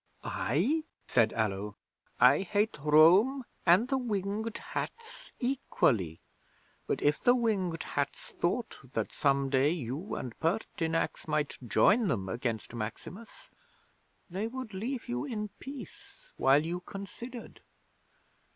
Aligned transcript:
'"I?" 0.23 0.81
said 1.05 1.31
Allo. 1.33 1.75
"I 2.19 2.39
hate 2.39 2.75
Rome 2.79 3.43
and 3.67 3.87
the 3.87 3.99
Winged 3.99 4.57
Hats 4.57 5.31
equally; 5.39 6.21
but 6.87 7.03
if 7.03 7.19
the 7.21 7.35
Winged 7.35 7.83
Hats 7.83 8.31
thought 8.31 8.79
that 8.93 9.13
some 9.13 9.51
day 9.51 9.69
you 9.69 10.15
and 10.15 10.33
Pertinax 10.39 11.27
might 11.27 11.59
join 11.67 12.07
them 12.07 12.29
against 12.29 12.73
Maximus, 12.73 13.51
they 14.27 14.47
would 14.47 14.73
leave 14.73 15.07
you 15.07 15.23
in 15.23 15.49
peace 15.59 16.31
while 16.35 16.65
you 16.65 16.79
considered. 16.79 17.61